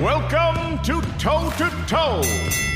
[0.00, 2.20] Welcome to Toe to Toe,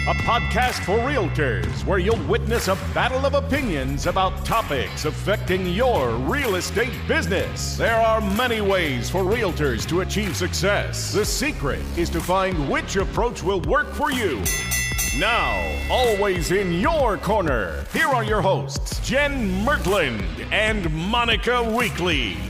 [0.09, 6.13] a podcast for realtors where you'll witness a battle of opinions about topics affecting your
[6.13, 7.77] real estate business.
[7.77, 11.13] There are many ways for realtors to achieve success.
[11.13, 14.43] The secret is to find which approach will work for you.
[15.19, 22.50] Now, always in your corner, here are your hosts, Jen Murtland and Monica Weekly.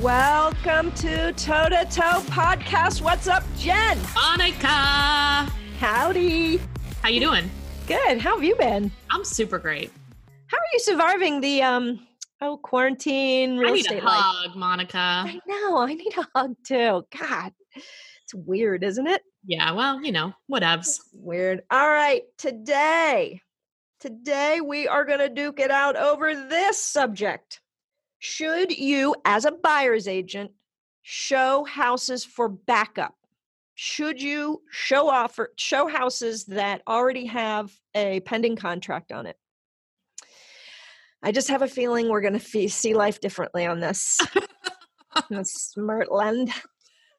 [0.00, 3.02] Welcome to Toe to Toe Podcast.
[3.02, 3.98] What's up, Jen?
[4.14, 4.68] Monica,
[5.80, 6.60] Howdy.
[7.02, 7.50] how you doing?
[7.88, 8.18] Good.
[8.20, 8.92] How have you been?
[9.10, 9.90] I'm super great.
[10.46, 12.06] How are you surviving the um
[12.40, 14.14] oh quarantine real I need a estate life?
[14.22, 14.98] hug, Monica.
[14.98, 15.78] I know.
[15.78, 17.04] I need a hug too.
[17.18, 19.22] God, it's weird, isn't it?
[19.44, 21.00] Yeah, well, you know, whatevs.
[21.12, 21.62] Weird.
[21.72, 23.40] All right, today,
[23.98, 27.60] today we are going to duke it out over this subject.
[28.18, 30.50] Should you, as a buyer's agent,
[31.02, 33.14] show houses for backup?
[33.74, 39.36] Should you show offer show houses that already have a pending contract on it?
[41.22, 44.20] I just have a feeling we're going to see life differently on this.
[45.32, 46.50] Smartland.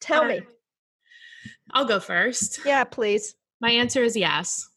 [0.01, 0.41] Tell me.
[1.71, 2.59] I'll go first.
[2.65, 3.35] Yeah, please.
[3.61, 4.69] My answer is yes.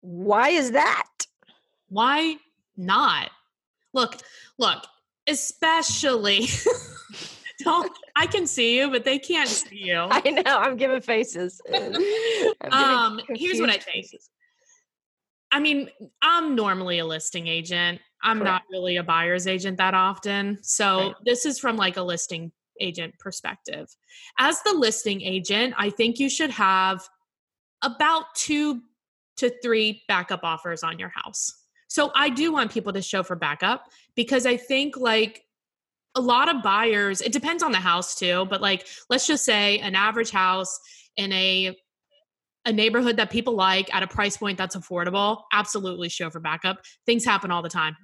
[0.00, 1.08] Why is that?
[1.88, 2.36] Why
[2.76, 3.30] not?
[3.94, 4.16] Look,
[4.58, 4.84] look,
[5.28, 6.48] especially
[7.60, 9.96] don't I can see you, but they can't see you.
[10.10, 10.42] I know.
[10.58, 11.60] I'm giving faces.
[11.72, 14.30] I'm giving um here's what i think faces.
[15.52, 15.88] i mean
[16.22, 21.14] i'm normally a listing agent i'm not really a buyer's agent that often so Right.
[21.24, 23.88] this is from like a listing agent perspective
[24.38, 27.08] as the listing agent i think you should have
[27.82, 28.82] about two
[29.36, 31.52] to three backup offers on your house
[31.88, 35.42] so i do want people to show for backup because i think like
[36.14, 39.78] a lot of buyers it depends on the house too but like let's just say
[39.80, 40.78] an average house
[41.16, 41.76] in a
[42.68, 46.78] a neighborhood that people like at a price point that's affordable, absolutely show for backup.
[47.06, 47.96] Things happen all the time.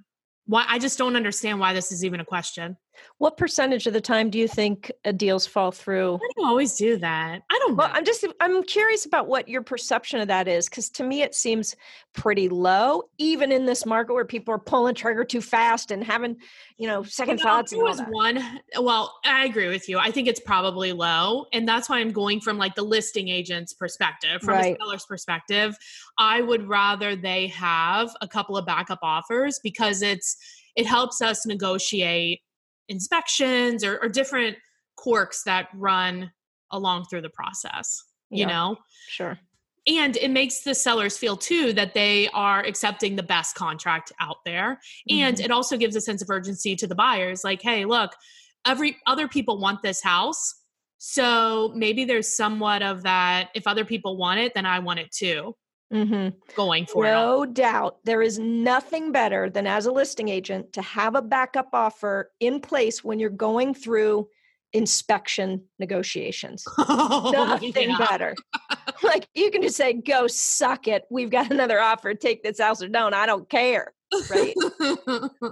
[0.47, 2.77] Why I just don't understand why this is even a question.
[3.19, 6.17] What percentage of the time do you think uh, deals fall through?
[6.17, 7.43] I don't always do that?
[7.51, 7.95] I don't Well, know.
[7.95, 11.35] I'm just I'm curious about what your perception of that is because to me it
[11.35, 11.75] seems
[12.13, 16.37] pretty low, even in this market where people are pulling trigger too fast and having,
[16.77, 17.73] you know, second know, thoughts.
[17.73, 18.09] there was that.
[18.11, 18.61] one.
[18.81, 19.99] Well, I agree with you.
[19.99, 23.73] I think it's probably low, and that's why I'm going from like the listing agent's
[23.73, 24.77] perspective, from Right.
[24.77, 25.77] a seller's perspective.
[26.19, 30.37] I would rather they have a couple of backup offers because it's
[30.77, 32.41] it helps us negotiate
[32.89, 34.57] inspections or, or different
[34.97, 36.31] quirks that run
[36.71, 38.03] along through the process.
[38.31, 38.77] You Yeah, know,
[39.09, 39.39] sure.
[39.87, 44.39] and it makes the sellers feel too that they are accepting the best contract out
[44.45, 44.81] there
[45.11, 45.45] and Mhm.
[45.45, 48.17] it also gives a sense of urgency to the buyers like hey look
[48.65, 50.55] every other people want this house
[50.97, 55.13] so maybe there's somewhat of that if other people want it then i want it
[55.13, 55.55] too
[55.95, 56.35] Mhm.
[56.57, 57.99] going for it No doubt.
[58.05, 62.61] There is nothing better than as a listing agent to have a backup offer in
[62.61, 64.29] place when you're going through
[64.73, 66.65] inspection negotiations.
[66.79, 67.97] Nothing Yeah.
[67.99, 68.35] better.
[69.03, 71.05] like you can just say, go suck it.
[71.11, 72.13] We've got another offer.
[72.15, 73.15] Take this house or don't.
[73.15, 73.93] I don't care.
[74.31, 74.55] Right.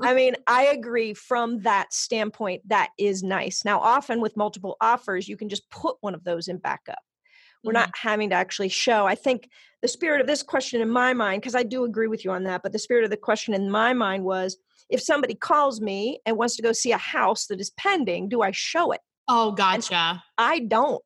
[0.02, 2.62] I mean, I agree from that standpoint.
[2.68, 3.64] That is nice.
[3.64, 6.98] Now, often with multiple offers, you can just put one of those in backup.
[7.64, 9.06] We're not having to actually show.
[9.06, 9.48] I think
[9.82, 12.44] the spirit of this question in my mind, because I do agree with you on
[12.44, 14.56] that, but the spirit of the question in my mind was
[14.88, 18.42] if somebody calls me and wants to go see a house that is pending, do
[18.42, 19.00] I show it?
[19.28, 21.00] oh gotcha I don't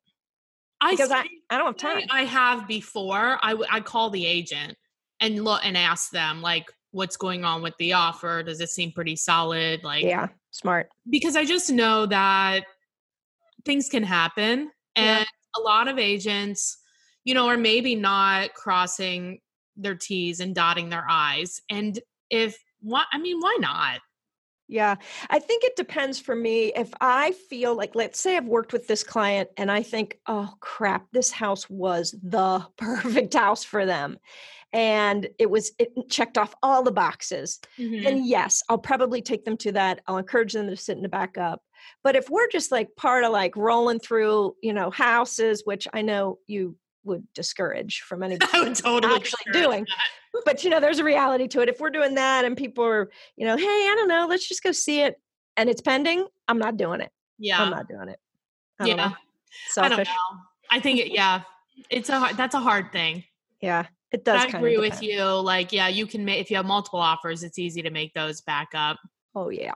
[0.81, 2.03] i because I, I don't have time.
[2.09, 3.37] I have before.
[3.43, 4.75] I w- I call the agent
[5.19, 8.41] and look and ask them like, what's going on with the offer?
[8.43, 9.83] Does it seem pretty solid?
[9.83, 10.89] Like, Yeah, smart.
[11.09, 12.65] because I just know that
[13.65, 15.17] things can happen, Yeah.
[15.19, 16.77] and a lot of agents,
[17.27, 19.41] you know, or maybe not crossing
[19.75, 21.61] their T's and dotting their I's.
[21.69, 21.99] And
[22.29, 23.99] if what I mean, why not?
[24.69, 24.95] Yeah,
[25.29, 26.71] I think it depends for me.
[26.73, 30.53] If I feel like, let's say I've worked with this client and I think, oh
[30.61, 34.19] crap, this house was the perfect house for them.
[34.71, 37.59] And it was, it checked off all the boxes.
[37.77, 38.03] Mhm.
[38.05, 39.99] Then yes, I'll probably take them to that.
[40.07, 41.61] I'll encourage them to sit in the backup.
[42.05, 46.01] But if we're just like part of like rolling through, you know, houses, which I
[46.03, 46.77] know you
[47.07, 49.85] would discourage from anybody totally actually doing.
[49.85, 50.41] that.
[50.45, 53.09] but you know there's a reality to it if we're doing that and people are
[53.35, 55.19] you know hey i don't know let's just go see it
[55.55, 58.19] and it's pending i'm not doing it Yeah, i'm not doing it
[58.79, 58.95] I yeah.
[58.95, 59.03] know.
[59.03, 60.37] I don't selfish know.
[60.69, 61.41] I think it, yeah,
[61.89, 63.23] it's a hard, that's a hard thing.
[63.61, 65.21] yeah it does I agree with you.
[65.21, 68.39] Like, yeah, you can make if you have multiple offers, it's easy to make those
[68.41, 68.97] back up.
[69.35, 69.73] oh yeah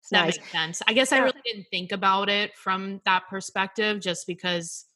[0.00, 0.82] it's That nice makes sense.
[0.88, 4.86] I guess I really didn't think about it from that perspective, just because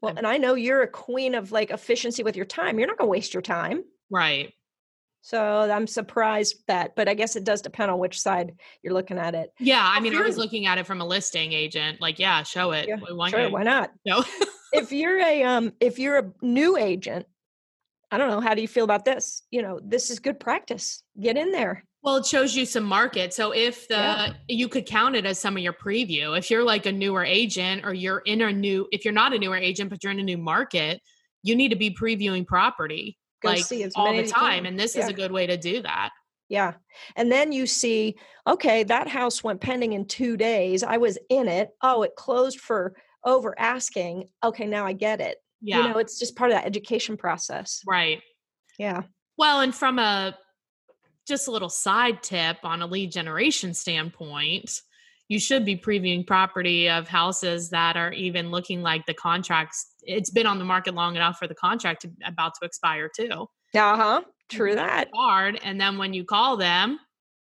[0.00, 2.78] Well, and I know you're a queen of like efficiency with your time.
[2.78, 3.84] You're not going to waste your time.
[4.10, 4.52] Right.
[5.20, 9.18] So I'm surprised that, but I guess it does depend on which side you're looking
[9.18, 9.52] at it.
[9.58, 12.00] Yeah, I mean, I was looking at it from a listing agent.
[12.00, 12.88] Like, yeah, show it.
[12.88, 13.90] Yeah, why, sure, why not?
[14.06, 14.24] No.
[14.72, 17.26] if you're a um, if you're a new agent,
[18.10, 18.40] I don't know.
[18.40, 19.42] How do you feel about this?
[19.50, 21.02] You know, this is good practice.
[21.20, 21.84] Get in there.
[22.08, 23.34] Well, it shows you some market.
[23.34, 24.32] So if the yeah.
[24.48, 26.38] you could count it as some of your preview.
[26.38, 29.38] If you're like a newer agent or you're in a new if you're not a
[29.38, 31.02] newer agent but you're in a new market,
[31.42, 33.62] you need to be previewing property Go like
[33.94, 35.02] all the time and this yeah.
[35.02, 36.08] is a good way to do that.
[36.48, 36.72] Yeah.
[37.14, 38.16] And then you see,
[38.46, 40.82] okay, that house went pending in 2 days.
[40.82, 41.68] I was in it.
[41.82, 44.30] Oh, it closed for over asking.
[44.42, 45.36] Okay, now I get it.
[45.60, 45.82] Yeah.
[45.82, 47.82] You know, it's just part of that education process.
[47.86, 48.22] Right.
[48.78, 49.02] Yeah.
[49.36, 50.38] Well, and from a
[51.28, 54.80] just a little side tip on a lead generation standpoint,
[55.28, 60.30] you should be previewing property of houses that are even looking like the contracts it's
[60.30, 63.46] been on the market long enough for the contract to about to expire too.
[63.74, 64.22] Uh-huh.
[64.48, 65.08] True that.
[65.14, 65.60] Hard.
[65.62, 66.98] And then when you call them,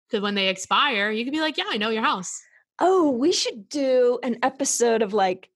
[0.10, 2.34] because when they expire, you can be like, Yeah, I know your house.
[2.80, 5.50] Oh, we should do an episode of like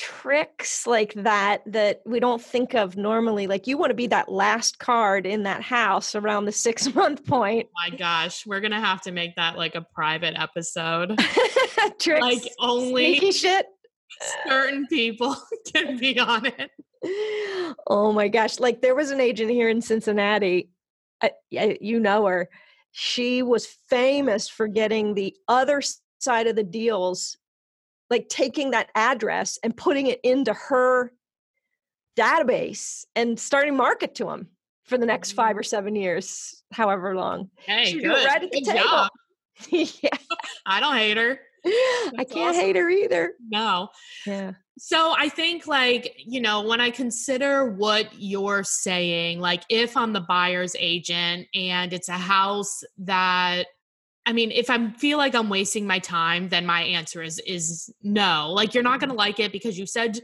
[0.00, 4.32] tricks like that that we don't think of normally like you want to be that
[4.32, 7.66] last card in that house around the six month point.
[7.68, 11.18] Oh my gosh we're gonna have to make that like a private episode.
[11.98, 13.66] Tricks like only sneaky shit.
[14.48, 15.36] certain people
[15.74, 16.70] can be on it.
[17.86, 20.70] Oh my gosh like there was an agent here in cincinnati
[21.22, 22.48] uh, I, I, you know her.
[22.92, 25.82] She was famous for getting the other
[26.18, 27.36] side of the deals
[28.10, 31.12] like taking that address and putting it into her
[32.18, 34.48] database and starting market to them
[34.84, 35.66] for the next five or mm.
[35.66, 37.48] seven years, however long.
[37.56, 38.08] Hey, good.
[38.08, 39.08] right at the good table.
[40.02, 40.10] yeah.
[40.66, 41.38] I don't hate her.
[41.62, 42.60] That's I can't awesome.
[42.60, 43.34] hate her either.
[43.48, 43.88] No.
[44.26, 44.52] Yeah.
[44.78, 50.14] So I think like, you know, when I consider what you're saying, like if I'm
[50.14, 53.66] the buyer's agent and it's a house that
[54.26, 57.92] I mean, if I feel like I'm wasting my time, then my answer is is
[58.02, 58.52] no.
[58.52, 60.20] Like you're not going to like it because you said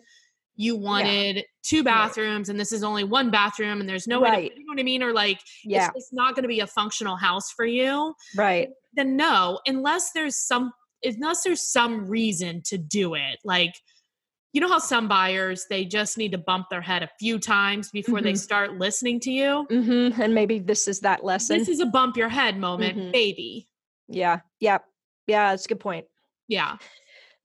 [0.57, 1.43] you wanted yeah.
[1.63, 2.53] two bathrooms right.
[2.53, 4.33] and this is only one bathroom and there's no right.
[4.33, 5.89] way to, you know what I mean or like yeah.
[5.89, 8.15] it's, it's not going to be a functional house for you.
[8.35, 8.71] Right.
[8.95, 10.73] Then no, unless there's some
[11.03, 13.39] unless there's some reason to do it.
[13.45, 13.75] Like
[14.57, 17.91] you know how some buyers they just need to bump their head a few times
[17.91, 18.25] before mm-hmm.
[18.25, 20.19] they start listening to you mm-hmm.
[20.21, 23.11] and maybe this is that lesson this is a bump your head moment mm-hmm.
[23.11, 23.69] baby
[24.09, 24.41] yeah.
[24.61, 24.79] Yeah.
[25.27, 25.51] Yeah.
[25.51, 26.07] That's a good point.
[26.49, 26.77] Yeah.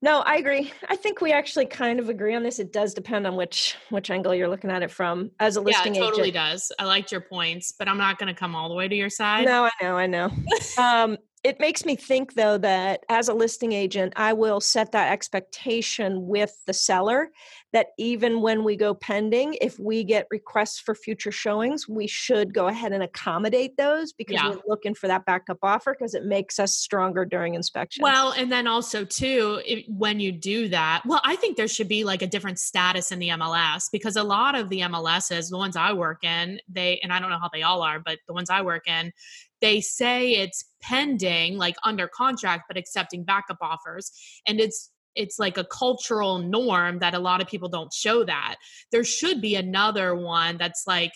[0.03, 0.73] No, I agree.
[0.89, 2.57] I think we actually kind of agree on this.
[2.57, 5.29] It does depend on which which angle you're looking at it from.
[5.39, 6.33] As a listing yeah, it totally agent.
[6.33, 6.71] does.
[6.79, 9.11] I liked your points, but I'm not going to come all the way to your
[9.11, 9.45] side.
[9.45, 10.31] No, I know, I know.
[10.79, 15.11] um, it makes me think though that as a listing agent, I will set that
[15.11, 17.29] expectation with the seller
[17.73, 22.53] that even when we go pending, if we get requests for future showings, we should
[22.53, 24.49] go ahead and accommodate those because yeah.
[24.49, 28.03] we're looking for that backup offer because it makes us stronger during inspection.
[28.03, 31.87] Well, and then also too, if, when you do that, well, I think there should
[31.87, 35.57] be like a different status in the MLS because a lot of the MLSs, the
[35.57, 38.33] ones I work in, they and I don't know how they all are, but the
[38.33, 39.13] ones I work in,
[39.61, 44.11] they say it's pending like under contract but accepting backup offers
[44.47, 48.55] and it's it's like a cultural norm that a lot of people don't show that
[48.91, 51.11] there should be another one that's like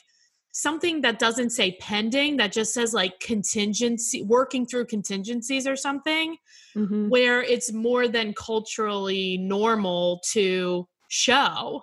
[0.51, 6.37] something that doesn't say pending that just says like contingency working through contingencies or something
[6.75, 7.09] mm-hmm.
[7.09, 11.81] where it's more than culturally normal to show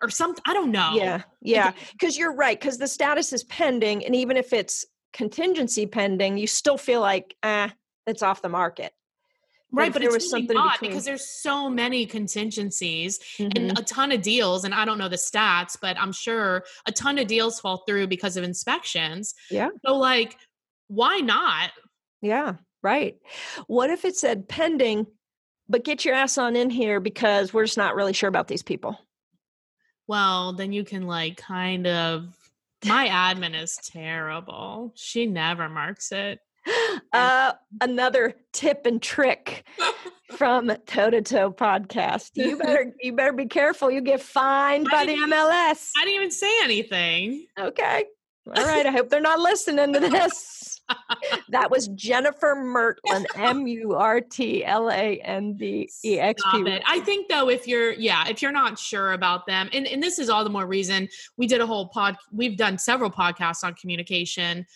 [0.00, 4.04] or something i don't know yeah yeah because you're right because the status is pending
[4.04, 4.84] and even if it's
[5.14, 7.70] contingency pending, you still feel like, ah, eh,
[8.06, 8.92] it's off the market.
[9.74, 13.50] Right, but, but it's really not because there's so many contingencies mm-hmm.
[13.56, 16.92] and a ton of deals, and I don't know the stats, but I'm sure a
[16.92, 19.34] ton of deals fall through because of inspections.
[19.50, 19.70] Yeah.
[19.84, 20.36] So, like,
[20.88, 21.70] why not?
[22.20, 23.16] Yeah, right.
[23.66, 25.06] What if it said pending,
[25.68, 28.62] but get your ass on in here because we're just not really sure about these
[28.62, 28.98] people?
[30.06, 32.36] Well, then you can like kind of
[32.84, 34.92] my admin is terrible.
[34.94, 36.40] She never marks it.
[37.12, 39.64] Uh, another tip and trick
[40.36, 42.32] from Toe to Toe podcast.
[42.34, 43.88] You better you better be careful.
[43.88, 45.90] You get fined by the MLS.
[45.96, 47.46] I didn't even say anything.
[47.56, 48.04] Okay.
[48.56, 48.84] All right.
[48.84, 50.80] I hope they're not listening to this.
[51.50, 56.80] that was Jennifer Murtland, M U R T L A N D E X P.
[56.84, 60.18] I think though, if you're yeah, if you're not sure about them, and, and this
[60.18, 63.74] is all the more reason we did a whole pod we've done several podcasts on
[63.74, 64.66] communication.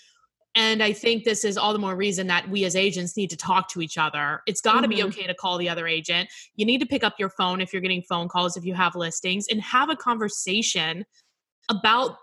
[0.55, 3.37] And I think this is all the more reason that we as agents need to
[3.37, 4.41] talk to each other.
[4.47, 4.91] It's got to mm-hmm.
[4.91, 6.29] be okay to call the other agent.
[6.57, 8.97] You need to pick up your phone if you're getting phone calls, if you have
[8.97, 11.05] listings, and have a conversation
[11.69, 12.17] about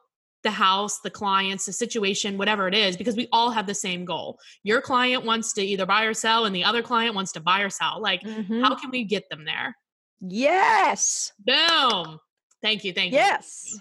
[0.43, 4.05] the house, the clients, the situation, whatever it is, because we all have the same
[4.05, 4.37] goal.
[4.63, 7.61] Your client wants to either buy or sell, and the other client wants to buy
[7.61, 8.01] or sell.
[8.01, 8.61] Like, mm-hmm.
[8.61, 9.75] how can we get them there?
[10.21, 11.31] Yes.
[11.39, 12.19] Boom.
[12.61, 12.93] Thank you.
[12.93, 13.19] Thank you.
[13.19, 13.79] Yes.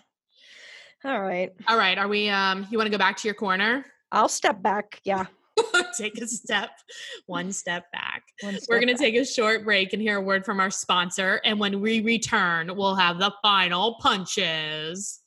[1.05, 1.53] All right.
[1.69, 1.99] All right.
[1.99, 3.85] Are we um you want to go back to your corner?
[4.15, 5.01] I'll step back.
[5.05, 5.27] Yeah.
[5.99, 6.71] take a step,
[7.27, 8.23] one step back.
[8.41, 10.71] One step We're going to take a short break and hear a word from our
[10.71, 11.41] sponsor.
[11.45, 15.21] And when we return, we'll have the final punches.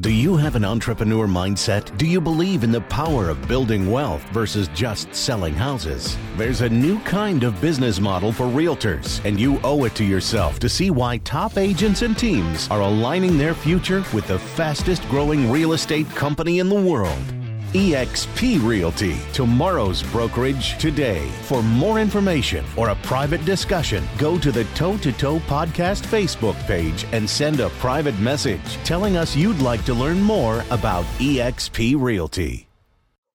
[0.00, 1.96] Do you have an entrepreneur mindset?
[1.96, 6.16] Do you believe in the power of building wealth versus just selling houses?
[6.36, 10.58] There's a new kind of business model for realtors, and you owe it to yourself
[10.60, 15.50] to see why top agents and teams are aligning their future with the fastest growing
[15.50, 17.37] real estate company in the world
[17.74, 21.28] eXp Realty, tomorrow's brokerage today.
[21.42, 26.56] For more information or a private discussion, go to the Toe to Toe Podcast Facebook
[26.66, 32.00] page and send a private message telling us you'd like to learn more about eXp
[32.00, 32.68] Realty.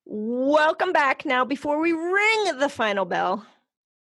[0.05, 1.25] Welcome back.
[1.25, 3.45] Now, before we ring the final bell,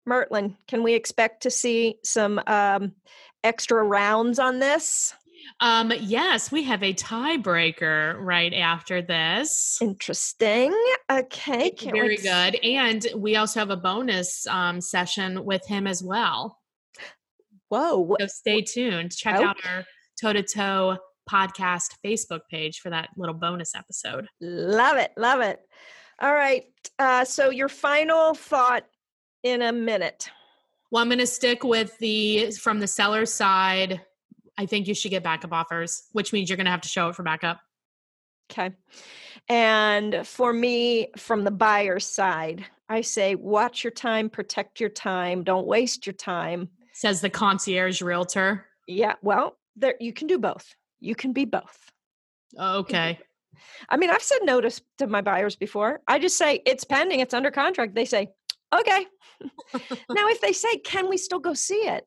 [0.05, 2.93] Mertlin, can we expect to see some um,
[3.43, 5.13] extra rounds on this?
[5.59, 9.79] Um, yes, we have a tiebreaker right after this.
[9.81, 10.73] Interesting.
[11.11, 11.73] Okay.
[11.79, 12.55] Very good.
[12.63, 16.59] And we also have a bonus um, session with him as well.
[17.69, 18.15] Whoa.
[18.19, 19.15] So stay tuned.
[19.15, 19.43] Check okay.
[19.43, 19.85] out our
[20.19, 20.97] toe to toe
[21.29, 24.27] podcast Facebook page for that little bonus episode.
[24.41, 25.11] Love it.
[25.17, 25.59] Love it.
[26.19, 26.65] All right.
[26.99, 28.85] Uh, so, your final thought
[29.41, 30.29] in a minute.
[30.91, 34.01] Well, I'm going to stick with the from the seller side
[34.57, 37.09] I think you should get backup offers, which means you're going to have to show
[37.09, 37.59] it for backup.
[38.51, 38.71] Okay.
[39.49, 45.43] And for me, from the buyer's side, I say watch your time, protect your time,
[45.43, 46.69] don't waste your time.
[46.93, 48.65] Says the concierge realtor.
[48.87, 49.15] Yeah.
[49.21, 50.75] Well, there you can do both.
[50.99, 51.91] You can be both.
[52.57, 53.19] Okay.
[53.89, 56.01] I mean, I've said no to, to my buyers before.
[56.07, 57.95] I just say it's pending, it's under contract.
[57.95, 58.29] They say,
[58.73, 59.05] okay.
[59.73, 62.05] now, if they say, can we still go see it?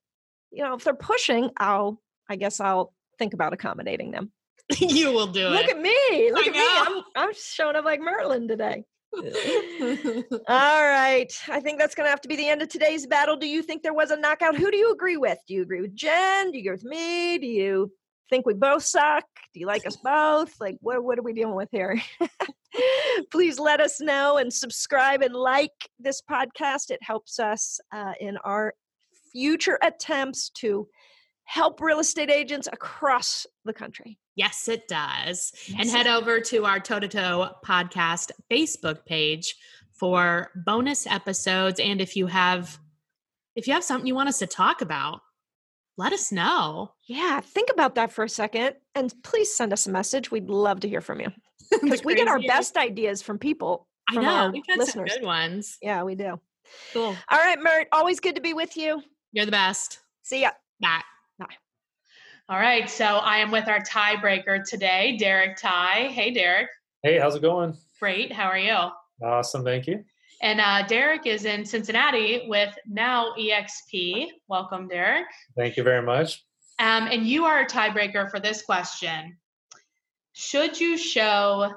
[0.50, 4.33] You know, if they're pushing, I'll I guess I'll think about accommodating them.
[4.78, 5.66] you will do Look it.
[5.66, 6.33] Look at me.
[6.33, 6.95] Look I at know.
[6.97, 7.02] me.
[7.16, 8.85] I'm, I'm showing up like Merlin today.
[9.16, 11.33] All right.
[11.49, 13.37] I think that's going to have to be the end of today's battle.
[13.37, 14.56] Do you think there was a knockout?
[14.56, 15.38] Who do you agree with?
[15.47, 16.50] Do you agree with Jen?
[16.50, 17.38] Do you agree with me?
[17.38, 17.92] Do you
[18.28, 19.25] think we both suck?
[19.54, 20.54] Do you like us both?
[20.61, 22.00] Like, what, what are we dealing with here?
[23.30, 26.90] Please let us know and subscribe and like this podcast.
[26.90, 28.75] It helps us uh, in our
[29.33, 30.88] future attempts to
[31.46, 34.18] help real estate agents across the country.
[34.34, 35.52] Yes, it does.
[35.66, 35.76] Yes.
[35.78, 39.54] And head over to our Toe to Toe podcast Facebook page
[39.92, 41.80] for bonus episodes.
[41.80, 42.78] And if you have
[43.54, 45.20] if you have something you want us to talk about,
[45.96, 46.92] let us know.
[47.08, 50.30] Yeah, think about that for a second and please send us a message.
[50.30, 51.28] We'd love to hear from you.
[51.82, 53.88] Because we get our best ideas from people.
[54.12, 54.50] From I know.
[54.52, 55.10] We've had listeners.
[55.10, 55.78] some good ones.
[55.82, 56.38] Yeah, we do.
[56.92, 57.16] Cool.
[57.28, 59.02] All right, Mert, always good to be with you.
[59.32, 59.98] You're the best.
[60.22, 60.50] See ya.
[60.80, 61.02] Bye.
[62.48, 62.88] All right.
[62.88, 66.10] So I am with our tiebreaker today, Derek Ty.
[66.12, 66.68] Hey, Derek.
[67.02, 67.76] Hey, how's it going?
[67.98, 68.32] Great.
[68.32, 68.90] How are you?
[69.20, 69.64] Awesome.
[69.64, 70.04] Thank you.
[70.42, 74.28] And uh, Derek is in Cincinnati with Now EXP.
[74.46, 75.26] Welcome, Derek.
[75.56, 76.44] Thank you very much.
[76.78, 79.38] Um, and you are a tiebreaker for this question.
[80.34, 81.72] Should you show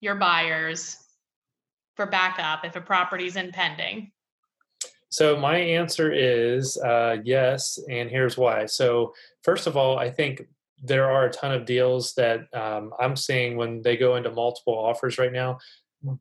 [0.00, 0.96] your buyers
[1.94, 4.12] for backup if a property is in pending?
[5.14, 8.66] So my answer is uh, yes, and here's why.
[8.66, 10.42] So first of all, I think
[10.82, 14.74] there are a ton of deals that um, I'm seeing when they go into multiple
[14.74, 15.58] offers right now.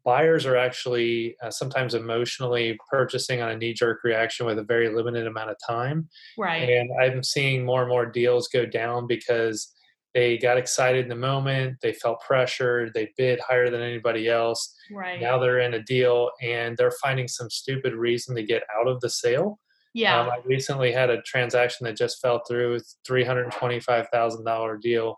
[0.06, 4.94] Buyers are actually uh, sometimes emotionally purchasing on a knee jerk reaction with a very
[4.94, 6.08] limited amount of time.
[6.38, 6.70] Right.
[6.70, 9.74] And I'm seeing more and more deals go down because
[10.14, 14.76] they got excited in the moment they felt pressured they bid higher than anybody else.
[14.92, 15.20] Right.
[15.20, 19.02] Now they're in a deal and they're finding some stupid reason to get out of
[19.02, 19.60] the sale.
[19.94, 20.20] Yeah.
[20.20, 25.18] Um, i recently had a transaction that just fell through $325000 deal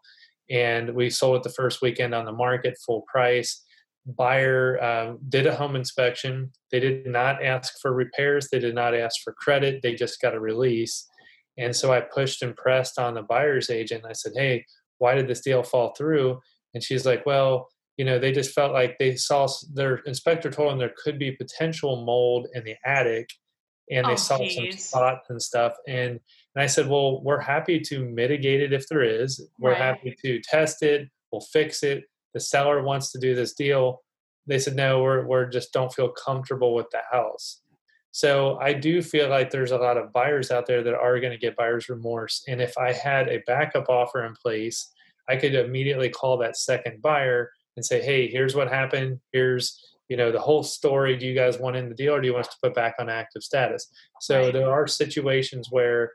[0.49, 3.63] and we sold it the first weekend on the market full price.
[4.05, 6.51] Buyer um, did a home inspection.
[6.71, 10.35] They did not ask for repairs they did not ask for credit they just got
[10.35, 11.07] a release.
[11.57, 14.65] And so i pushed and pressed on the buyer's agent i said hey
[15.05, 16.41] why did this deal fall through?
[16.74, 20.71] And she's like, well, you know, they just felt like they saw their inspector told
[20.71, 23.29] them there could be potential mold in the attic
[23.91, 24.55] and they oh, saw geez.
[24.55, 25.74] some spots and stuff.
[25.88, 26.19] And,
[26.55, 29.47] and I said, well, we're happy to mitigate it if there is.
[29.59, 29.77] We're right.
[29.77, 31.07] happy to test it.
[31.31, 32.05] We'll fix it.
[32.33, 34.01] The seller wants to do this deal.
[34.47, 37.62] they said no, we're we're just don't feel comfortable with the house.
[38.12, 41.33] So I do feel like there's a lot of buyers out there that are going
[41.33, 42.43] to get buyer's remorse.
[42.47, 44.89] And if I had a backup offer in place,
[45.29, 49.20] I could immediately call that second buyer and say, hey, here's what happened.
[49.32, 51.17] Here's you know the whole story.
[51.17, 52.96] Do you guys want in the deal, or do you want us to put back
[53.00, 53.88] on active status?
[54.22, 54.53] So right.
[54.53, 56.12] there are situations where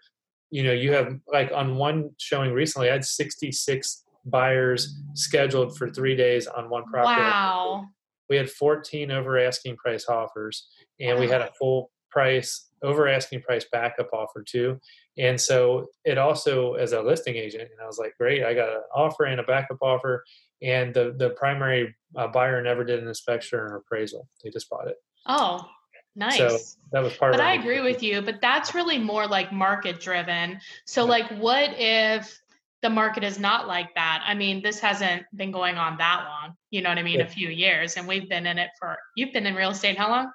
[0.50, 5.90] you know you have like on one showing recently, I had 66 buyers scheduled for
[5.90, 7.20] three days on one property.
[7.20, 7.86] Wow.
[8.28, 10.68] We had 14 over asking price offers,
[11.00, 14.78] and we had a full price over asking price backup offer too.
[15.18, 18.68] And so it also, as a listing agent, and I was like, great, I got
[18.68, 20.24] an offer and a backup offer.
[20.62, 24.28] And the, the primary uh, buyer never did an inspection or appraisal.
[24.42, 24.96] They just bought it.
[25.26, 25.66] Oh,
[26.14, 26.38] nice.
[26.38, 26.58] So
[26.92, 30.00] that was part but of I agree with you, but that's really more like market
[30.00, 30.60] driven.
[30.86, 32.40] So, like, what if
[32.82, 34.22] the market is not like that?
[34.24, 37.18] I mean, this hasn't been going on that long, you know what I mean?
[37.18, 37.26] Yeah.
[37.26, 40.10] A few years, and we've been in it for, you've been in real estate how
[40.10, 40.32] long?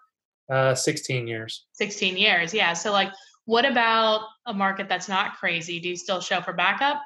[0.52, 1.66] Uh, 16 years.
[1.74, 2.54] 16 years.
[2.54, 2.74] Yeah.
[2.74, 3.12] So, like,
[3.46, 5.80] what about a market that's not crazy?
[5.80, 7.02] Do you still show for backup?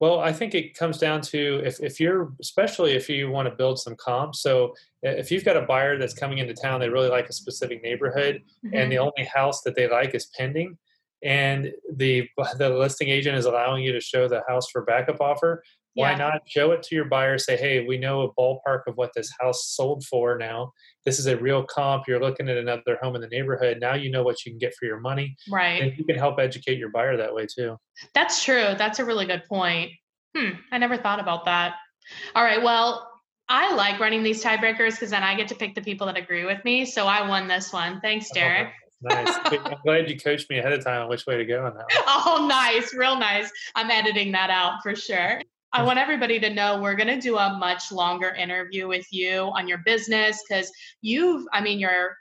[0.00, 3.54] Well, I think it comes down to if, if you're, especially if you want to
[3.54, 4.40] build some comps.
[4.42, 7.82] So if you've got a buyer that's coming into town, they really like a specific
[7.82, 8.74] neighborhood, mm-hmm.
[8.74, 10.78] and the only house that they like is pending,
[11.22, 12.26] and the
[12.56, 15.62] the listing agent is allowing you to show the house for backup offer.
[15.94, 16.18] Why yeah.
[16.18, 17.36] not show it to your buyer?
[17.36, 20.72] Say, hey, we know a ballpark of what this house sold for now.
[21.04, 22.04] This is a real comp.
[22.06, 23.78] You're looking at another home in the neighborhood.
[23.80, 25.36] Now you know what you can get for your money.
[25.50, 25.82] Right.
[25.82, 27.76] And you can help educate your buyer that way too.
[28.14, 28.74] That's true.
[28.78, 29.92] That's a really good point.
[30.36, 30.50] Hmm.
[30.70, 31.74] I never thought about that.
[32.34, 32.62] All right.
[32.62, 33.10] Well,
[33.48, 36.44] I like running these tiebreakers because then I get to pick the people that agree
[36.44, 36.84] with me.
[36.84, 38.00] So I won this one.
[38.00, 38.68] Thanks, oh, Derek.
[39.02, 39.34] Nice.
[39.44, 41.86] I'm glad you coached me ahead of time on which way to go on that.
[41.90, 42.04] One.
[42.06, 42.94] Oh, nice.
[42.94, 43.50] Real nice.
[43.74, 45.40] I'm editing that out for sure.
[45.72, 49.52] I want everybody to know we're going to do a much longer interview with you
[49.54, 52.16] on your business because you've, I mean, you're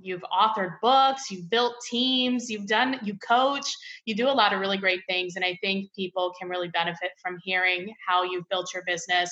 [0.00, 3.66] you've authored books, you've built teams, you've done, you coach,
[4.06, 5.36] you do a lot of really great things.
[5.36, 9.30] And I think people can really benefit from hearing how you've built your business.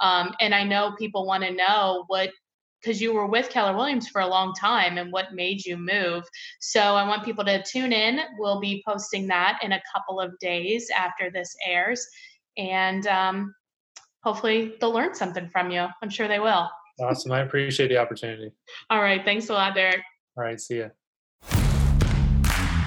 [0.00, 2.30] Um, and I know people want to know what,
[2.82, 6.24] because you were with Keller Williams for a long time and what made you move.
[6.60, 8.20] So I want people to tune in.
[8.38, 12.06] We'll be posting that in a couple of days after this airs
[12.56, 13.54] and um,
[14.22, 15.86] hopefully they'll learn something from you.
[16.02, 16.68] I'm sure they will.
[17.00, 17.32] Awesome.
[17.32, 18.52] I appreciate the opportunity.
[18.90, 19.24] All right.
[19.24, 20.02] Thanks a lot, Derek.
[20.36, 20.60] All right.
[20.60, 20.88] See ya.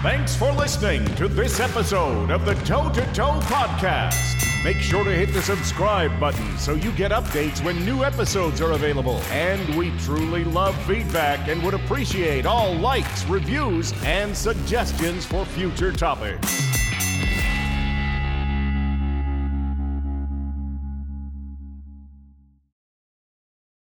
[0.01, 4.63] Thanks for listening to this episode of the Toe to Toe Podcast.
[4.63, 8.71] Make sure to hit the subscribe button so you get updates when new episodes are
[8.73, 9.17] available.
[9.32, 15.91] And we truly love feedback and would appreciate all likes, reviews, and suggestions for future
[15.91, 16.84] topics.